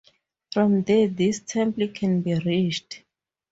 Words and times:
From 0.51 0.81
there 0.81 1.07
this 1.07 1.41
temple 1.41 1.89
can 1.89 2.23
be 2.23 2.33
reached. 2.33 3.03